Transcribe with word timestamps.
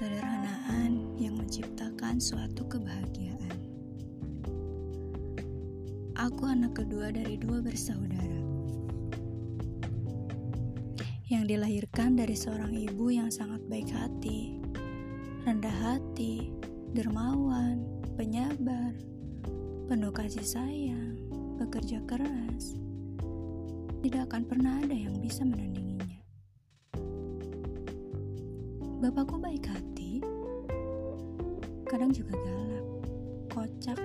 Kesederhanaan 0.00 1.20
yang 1.20 1.36
menciptakan 1.36 2.16
suatu 2.16 2.64
kebahagiaan. 2.64 3.60
Aku 6.16 6.48
anak 6.48 6.80
kedua 6.80 7.12
dari 7.12 7.36
dua 7.36 7.60
bersaudara 7.60 8.40
yang 11.28 11.44
dilahirkan 11.44 12.16
dari 12.16 12.32
seorang 12.32 12.72
ibu 12.72 13.12
yang 13.12 13.28
sangat 13.28 13.60
baik 13.68 13.92
hati, 13.92 14.64
rendah 15.44 15.76
hati, 15.84 16.48
dermawan, 16.96 17.84
penyabar, 18.16 18.96
penuh 19.84 20.16
kasih 20.16 20.48
sayang, 20.48 21.20
bekerja 21.60 22.00
keras. 22.08 22.72
Tidak 24.00 24.32
akan 24.32 24.48
pernah 24.48 24.80
ada 24.80 24.96
yang 24.96 25.20
bisa 25.20 25.44
menandinginya. 25.44 26.24
Bapakku 29.00 29.40
baik 29.40 29.64
hati, 29.64 29.90
kadang 31.90 32.14
juga 32.14 32.38
galak, 32.38 32.86
kocak, 33.50 33.98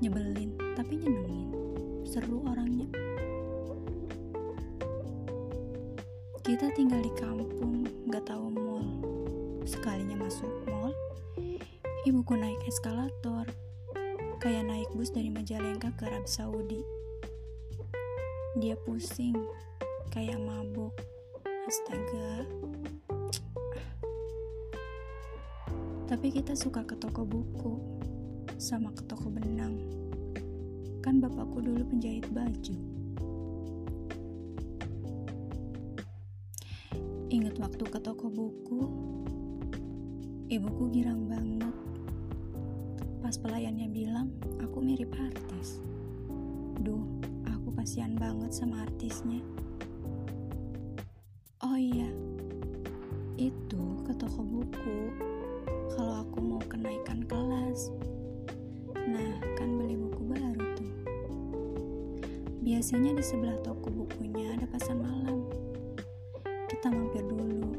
nyebelin, 0.00 0.56
tapi 0.72 0.96
nyenengin, 0.96 1.52
seru 2.00 2.40
orangnya. 2.48 2.88
Kita 6.40 6.72
tinggal 6.72 7.04
di 7.04 7.12
kampung, 7.12 7.84
gak 8.08 8.32
tahu 8.32 8.48
mall. 8.48 8.88
Sekalinya 9.68 10.16
masuk 10.16 10.48
mall, 10.64 10.96
ibuku 12.08 12.32
naik 12.40 12.56
eskalator, 12.64 13.44
kayak 14.40 14.64
naik 14.64 14.88
bus 14.96 15.12
dari 15.12 15.28
Majalengka 15.28 15.92
ke 15.92 16.08
Arab 16.08 16.24
Saudi. 16.24 16.80
Dia 18.56 18.80
pusing, 18.88 19.36
kayak 20.08 20.40
mabuk. 20.40 20.96
Astaga, 21.68 22.48
Tapi 26.08 26.32
kita 26.32 26.56
suka 26.56 26.88
ke 26.88 26.96
toko 26.96 27.20
buku, 27.20 27.76
sama 28.56 28.88
ke 28.96 29.04
toko 29.04 29.28
benang. 29.28 29.76
Kan 31.04 31.20
bapakku 31.20 31.60
dulu 31.60 31.84
penjahit 31.84 32.24
baju. 32.32 32.76
Ingat 37.28 37.60
waktu 37.60 37.84
ke 37.84 38.00
toko 38.00 38.32
buku, 38.32 38.80
ibuku 40.48 40.88
girang 40.96 41.28
banget. 41.28 41.76
Pas 43.20 43.36
pelayannya 43.36 43.92
bilang, 43.92 44.32
aku 44.64 44.80
mirip 44.80 45.12
artis. 45.12 45.84
Duh, 46.80 47.04
aku 47.52 47.76
kasihan 47.76 48.16
banget 48.16 48.56
sama 48.56 48.88
artisnya. 48.88 49.44
Oh 51.60 51.76
iya, 51.76 52.08
itu 53.36 54.00
ke 54.08 54.16
toko 54.16 54.40
buku 54.40 55.27
kenaikan 56.88 57.20
kelas. 57.28 57.92
Nah, 58.96 59.36
kan 59.60 59.76
beli 59.76 59.92
buku 59.92 60.24
baru 60.24 60.64
tuh. 60.72 60.92
Biasanya 62.64 63.12
di 63.12 63.20
sebelah 63.20 63.60
toko 63.60 63.92
bukunya 63.92 64.56
ada 64.56 64.64
pasar 64.64 64.96
malam. 64.96 65.44
Kita 66.64 66.88
mampir 66.88 67.28
dulu 67.28 67.76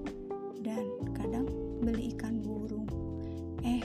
dan 0.62 0.86
kadang 1.18 1.50
beli 1.82 2.14
ikan 2.14 2.38
burung. 2.38 2.86
Eh, 3.66 3.82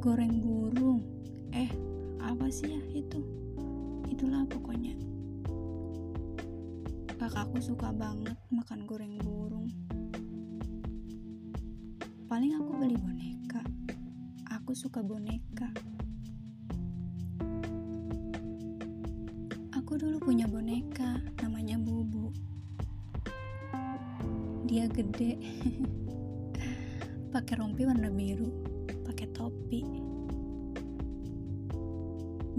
goreng 0.00 0.40
burung. 0.40 1.04
Eh, 1.52 1.68
apa 2.16 2.48
sih 2.48 2.72
ya 2.72 2.80
itu? 2.96 3.20
Itulah 4.08 4.48
pokoknya. 4.48 4.96
Kakakku 7.20 7.60
suka 7.60 7.92
banget 7.92 8.40
makan 8.48 8.88
goreng 8.88 9.20
burung. 9.20 9.68
Paling 12.32 12.56
aku 12.56 12.72
beli 12.80 12.96
boneka. 12.96 13.15
Suka 14.76 15.00
boneka. 15.00 15.72
Aku 19.72 19.96
dulu 19.96 20.20
punya 20.20 20.44
boneka, 20.44 21.16
namanya 21.40 21.80
Bubu. 21.80 22.28
Dia 24.68 24.84
gede, 24.92 25.40
pakai 27.32 27.56
rompi 27.56 27.88
warna 27.88 28.12
biru, 28.12 28.52
pakai 29.08 29.32
topi. 29.32 29.80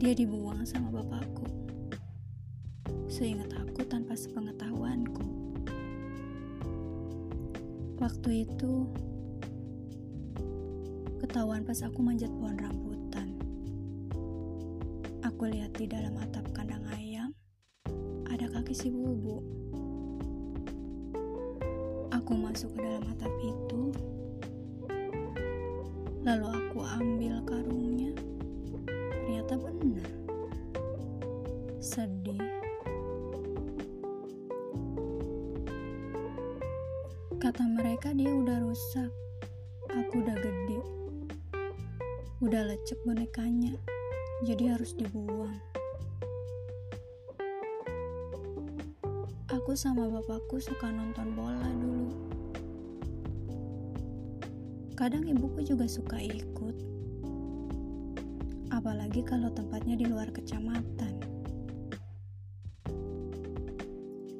Dia 0.02 0.18
dibuang 0.18 0.66
sama 0.66 0.90
bapakku. 0.90 1.46
Seingat 3.14 3.54
aku 3.54 3.86
tanpa 3.86 4.18
sepengetahuanku. 4.18 5.22
Waktu 8.02 8.50
itu 8.50 8.90
Ketahuan 11.28 11.68
pas 11.68 11.76
aku 11.84 12.00
manjat 12.00 12.32
pohon 12.40 12.56
rambutan. 12.56 13.36
Aku 15.28 15.52
lihat 15.52 15.76
di 15.76 15.84
dalam 15.84 16.16
atap 16.24 16.48
kandang 16.56 16.88
ayam, 16.96 17.36
ada 18.32 18.48
kaki 18.48 18.72
si 18.72 18.88
bubu. 18.88 19.44
Aku 22.16 22.32
masuk 22.32 22.72
ke 22.72 22.80
dalam 22.80 23.04
atap 23.12 23.28
itu, 23.44 23.92
lalu 26.24 26.48
aku 26.48 26.80
ambil 26.96 27.44
karungnya. 27.44 28.16
Ternyata 28.88 29.60
benar. 29.60 30.12
Sedih. 31.84 32.40
Kata 37.36 37.68
mereka 37.68 38.16
dia 38.16 38.32
udah 38.32 38.64
rusak. 38.64 39.12
Aku 39.92 40.24
udah 40.24 40.40
gede. 40.40 40.57
Udah 42.48 42.64
lecek 42.64 42.96
bonekanya, 43.04 43.76
jadi 44.48 44.80
harus 44.80 44.96
dibuang. 44.96 45.52
Aku 49.52 49.76
sama 49.76 50.08
bapakku 50.08 50.56
suka 50.56 50.88
nonton 50.88 51.36
bola 51.36 51.68
dulu. 51.76 52.16
Kadang 54.96 55.28
ibuku 55.28 55.60
juga 55.68 55.92
suka 55.92 56.24
ikut. 56.24 56.72
Apalagi 58.72 59.28
kalau 59.28 59.52
tempatnya 59.52 60.00
di 60.00 60.08
luar 60.08 60.32
kecamatan. 60.32 61.20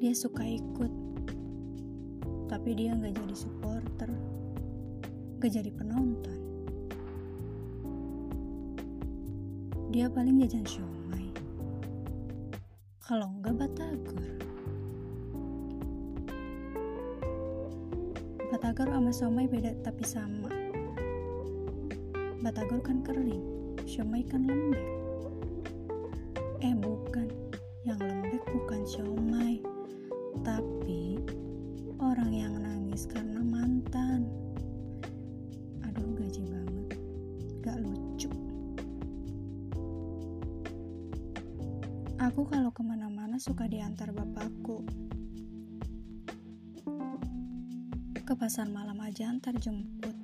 Dia 0.00 0.16
suka 0.16 0.48
ikut, 0.48 0.92
tapi 2.48 2.72
dia 2.72 2.96
nggak 2.96 3.20
jadi 3.20 3.36
supporter, 3.36 4.08
nggak 5.36 5.52
jadi 5.60 5.70
penonton. 5.76 6.47
Dia 9.88 10.04
paling 10.04 10.36
jajan 10.44 10.68
siomay. 10.68 11.32
Kalau 13.00 13.32
enggak 13.40 13.56
batagor. 13.56 14.28
Batagor 18.52 18.88
sama 18.92 19.10
siomay 19.12 19.48
beda 19.48 19.72
tapi 19.80 20.04
sama. 20.04 20.52
Batagor 22.44 22.84
kan 22.84 23.00
kering 23.00 23.40
siomay 23.88 24.20
kan 24.28 24.44
lembek. 24.44 24.84
Eh 26.60 26.76
bukan. 26.76 27.32
Yang 27.88 27.98
lembek 28.04 28.44
bukan 28.44 28.80
siomay. 28.84 29.64
Tapi 30.44 30.77
Aku 42.18 42.42
kalau 42.50 42.74
ke 42.74 42.82
mana-mana 42.82 43.38
suka 43.38 43.70
diantar 43.70 44.10
bapakku. 44.10 44.82
Ke 48.26 48.34
pasar 48.34 48.66
malam 48.66 48.98
aja 48.98 49.30
antar 49.30 49.54
jemput. 49.54 50.18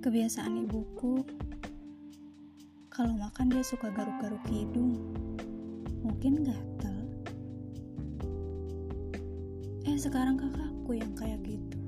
Kebiasaan 0.00 0.64
ibuku, 0.64 1.28
kalau 2.88 3.20
makan 3.20 3.52
dia 3.52 3.60
suka 3.60 3.92
garuk-garuk 3.92 4.40
hidung. 4.48 4.96
Mungkin 6.00 6.40
gatel. 6.40 6.98
Eh 9.84 10.00
sekarang 10.00 10.40
kakakku 10.40 10.96
yang 10.96 11.12
kayak 11.12 11.44
gitu. 11.44 11.85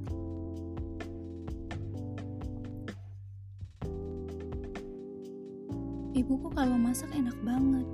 Ibuku 6.18 6.50
kalau 6.50 6.74
masak 6.74 7.14
enak 7.14 7.38
banget. 7.46 7.86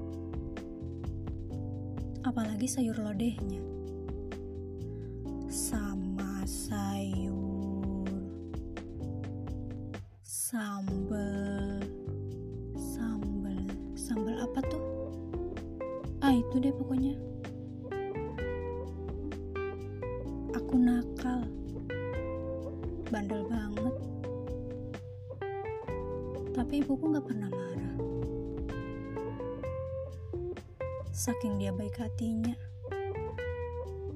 Apalagi 2.25 2.65
sayur 2.65 2.97
lodehnya. 2.97 3.61
Sama 5.53 6.41
sayur 6.49 8.09
sambal 10.25 11.85
sambal 12.81 13.61
sambal 13.93 14.41
apa 14.41 14.61
tuh? 14.73 14.85
Ah 16.25 16.33
itu 16.33 16.65
deh 16.65 16.73
pokoknya. 16.73 17.21
Aku 20.57 20.81
nakal. 20.81 21.45
bandel 23.13 23.45
banget. 23.53 23.95
Tapi 26.57 26.81
ibuku 26.81 27.13
gak 27.13 27.29
pernah 27.29 27.53
marah. 27.53 27.94
Saking 31.15 31.63
dia 31.63 31.71
baik 31.71 31.95
hatinya, 31.95 32.59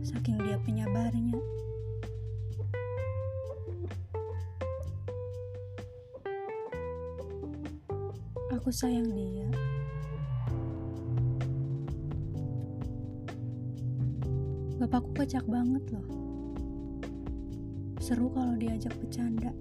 saking 0.02 0.34
dia 0.42 0.58
penyabarnya. 0.66 1.38
Aku 8.50 8.74
sayang 8.74 9.14
dia. 9.14 9.46
Bapakku 14.82 15.14
kocak 15.22 15.46
banget 15.46 15.86
loh. 15.94 16.06
Seru 18.02 18.26
kalau 18.34 18.58
diajak 18.58 18.98
bercanda. 18.98 19.54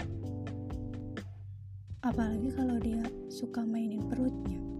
Apalagi 2.02 2.50
kalau 2.50 2.82
dia 2.82 3.06
suka 3.30 3.62
mainin 3.62 4.02
perutnya. 4.10 4.77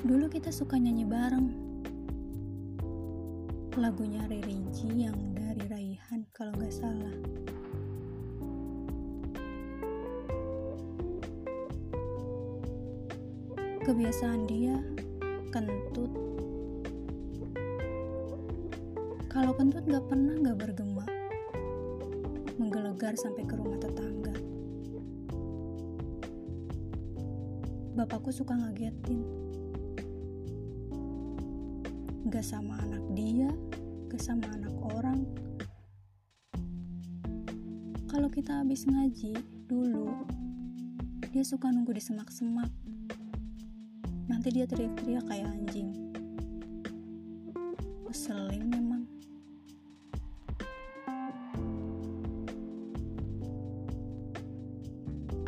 Dulu 0.00 0.26
kita 0.32 0.48
suka 0.48 0.80
nyanyi 0.80 1.04
bareng. 1.04 1.48
Lagunya 3.78 4.26
Riri 4.28 4.60
yang 4.92 5.16
dari 5.32 5.64
Raihan 5.70 6.26
kalau 6.34 6.52
nggak 6.56 6.74
salah. 6.74 7.14
kebiasaan 13.90 14.46
dia 14.46 14.78
kentut. 15.50 16.14
Kalau 19.26 19.50
kentut 19.50 19.82
gak 19.82 20.06
pernah 20.06 20.38
gak 20.46 20.58
bergema, 20.62 21.02
menggelegar 22.54 23.18
sampai 23.18 23.42
ke 23.42 23.58
rumah 23.58 23.82
tetangga. 23.82 24.30
Bapakku 27.98 28.30
suka 28.30 28.54
ngagetin. 28.54 29.49
Gak 32.28 32.44
sama 32.44 32.76
anak 32.84 33.00
dia, 33.16 33.48
gak 34.12 34.20
sama 34.20 34.44
anak 34.52 34.76
orang. 34.92 35.24
Kalau 38.12 38.28
kita 38.28 38.60
habis 38.60 38.84
ngaji 38.84 39.40
dulu, 39.64 40.12
dia 41.32 41.40
suka 41.40 41.72
nunggu 41.72 41.96
di 41.96 42.02
semak-semak 42.04 42.68
nanti 44.28 44.52
dia 44.52 44.68
teriak-teriak 44.68 45.24
kayak 45.24 45.48
anjing. 45.48 46.12
Ngeselin 48.04 48.68
memang. 48.68 49.02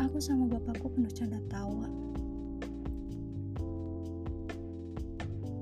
Aku 0.00 0.16
sama 0.24 0.48
bapakku 0.48 0.88
penuh 0.88 1.12
canda 1.12 1.40
tawa 1.52 2.11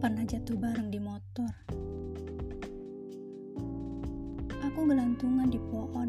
pernah 0.00 0.24
jatuh 0.24 0.56
bareng 0.56 0.88
di 0.88 0.96
motor. 0.96 1.52
Aku 4.64 4.88
gelantungan 4.88 5.52
di 5.52 5.60
pohon. 5.60 6.08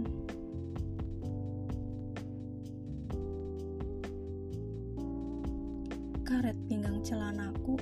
Karet 6.23 6.55
pinggang 6.71 7.03
celanaku. 7.03 7.75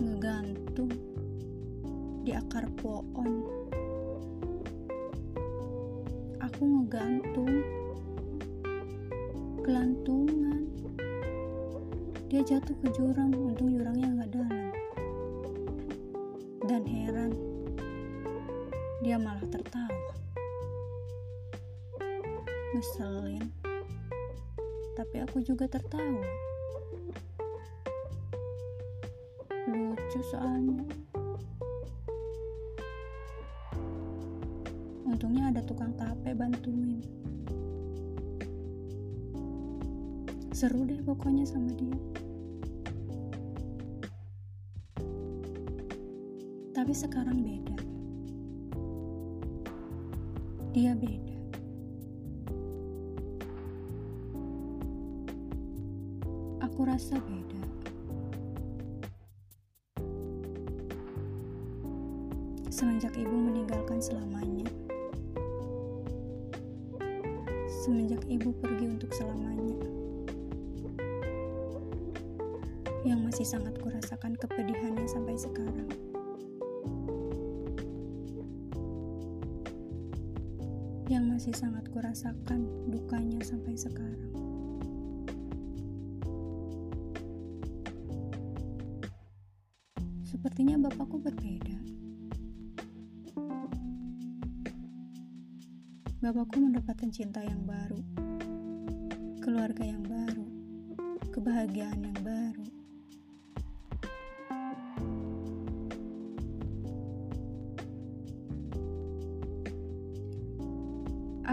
Ngegantung 0.00 0.88
di 2.24 2.32
akar 2.32 2.64
pohon. 2.80 3.44
Aku 6.40 6.62
ngegantung. 6.64 7.52
Kelantungan 9.60 10.64
dia 12.28 12.44
jatuh 12.44 12.76
ke 12.84 12.88
jurang 12.92 13.32
untung 13.32 13.72
jurangnya 13.72 14.08
nggak 14.20 14.30
dalam 14.36 14.72
dan 16.68 16.82
heran 16.84 17.32
dia 19.00 19.16
malah 19.16 19.44
tertawa 19.48 20.12
ngeselin 22.76 23.48
tapi 24.98 25.22
aku 25.22 25.38
juga 25.46 25.70
tertawa. 25.70 26.26
Lucu 29.70 30.20
soalnya. 30.26 30.82
Untungnya 35.06 35.54
ada 35.54 35.62
tukang 35.62 35.94
tape 35.94 36.34
bantuin. 36.34 36.98
Seru 40.58 40.82
deh 40.82 40.98
pokoknya 41.06 41.46
sama 41.46 41.70
dia. 41.70 41.94
Tapi 46.74 46.90
sekarang 46.90 47.46
beda. 47.46 47.78
Dia 50.74 50.98
beda. 50.98 51.38
Aku 56.66 56.90
rasa 56.90 57.22
beda. 57.22 57.62
Semenjak 62.66 63.14
ibu 63.14 63.30
meninggalkan 63.30 64.02
selamanya, 64.02 64.66
semenjak 67.86 68.26
ibu 68.26 68.50
pergi 68.58 68.86
untuk 68.90 69.10
selamanya, 69.14 69.97
yang 73.08 73.24
masih 73.24 73.48
sangat 73.48 73.72
kurasakan 73.80 74.36
kepedihannya 74.36 75.08
sampai 75.08 75.32
sekarang. 75.40 75.88
Yang 81.08 81.24
masih 81.24 81.54
sangat 81.56 81.88
kurasakan 81.88 82.68
dukanya 82.92 83.40
sampai 83.40 83.80
sekarang. 83.80 84.28
Sepertinya 90.28 90.76
bapakku 90.76 91.16
berbeda. 91.16 91.80
Bapakku 96.20 96.60
mendapatkan 96.60 97.08
cinta 97.08 97.40
yang 97.40 97.64
baru, 97.64 98.04
keluarga 99.40 99.80
yang 99.80 100.04
baru, 100.04 100.44
kebahagiaan 101.32 102.04
yang 102.04 102.20
baru. 102.20 102.77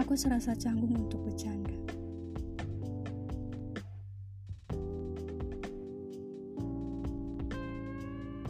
Aku 0.06 0.14
serasa 0.14 0.54
canggung 0.54 1.10
untuk 1.10 1.18
bercanda. 1.26 1.74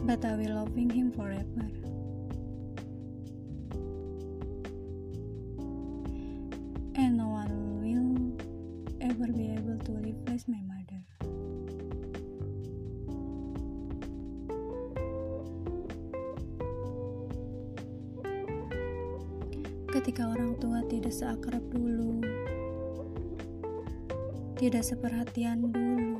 but 0.07 0.23
I 0.23 0.35
will 0.37 0.55
loving 0.55 0.89
him 0.89 1.11
forever. 1.11 1.67
And 6.95 7.17
no 7.17 7.27
one 7.27 7.51
will 7.83 8.37
ever 9.01 9.27
be 9.33 9.51
able 9.51 9.77
to 9.83 9.91
replace 9.91 10.47
my 10.47 10.61
mother. 10.63 10.76
Ketika 20.07 20.23
orang 20.23 20.55
tua 20.55 20.79
tidak 20.87 21.11
seakrab 21.11 21.59
dulu, 21.67 22.23
tidak 24.55 24.79
seperhatian 24.79 25.67
dulu, 25.67 26.15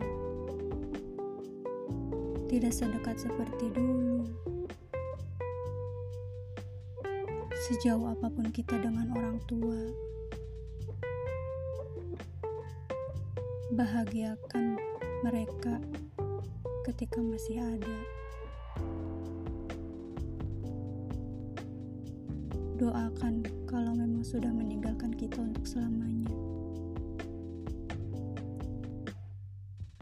tidak 2.51 2.75
sedekat 2.75 3.15
seperti 3.15 3.71
dulu. 3.71 4.27
Sejauh 7.63 8.11
apa 8.11 8.27
pun 8.27 8.51
kita 8.51 8.75
dengan 8.75 9.07
orang 9.15 9.39
tua, 9.47 9.79
bahagiakan 13.71 14.75
mereka 15.23 15.79
ketika 16.83 17.23
masih 17.23 17.63
ada. 17.63 17.97
Doakan 22.77 23.41
kalau 23.65 23.97
memang 23.97 24.21
sudah 24.21 24.53
meninggalkan 24.53 25.09
kita 25.17 25.41
untuk 25.41 25.65
selamanya. 25.65 26.29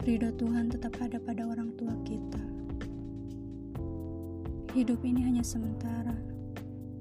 ridho 0.06 0.30
Tuhan 0.38 0.70
tetap 0.70 0.94
ada 1.02 1.18
pada 1.18 1.42
orang 1.50 1.74
tua 1.74 1.90
kita. 2.06 2.38
Hidup 4.70 5.02
ini 5.02 5.18
hanya 5.26 5.42
sementara. 5.42 6.14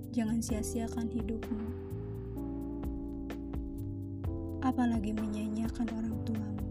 Jangan 0.09 0.41
sia-siakan 0.41 1.13
hidupmu. 1.13 1.69
Apalagi 4.65 5.13
menyanyiakan 5.13 5.85
orang 5.93 6.17
tuamu. 6.25 6.67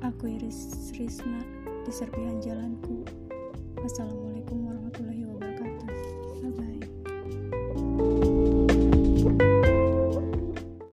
Aku 0.00 0.24
Iris 0.24 0.88
Risna 0.96 1.44
di 1.84 1.92
serpihan 1.92 2.40
jalanku. 2.40 3.04
Wassalamualaikum 3.76 4.33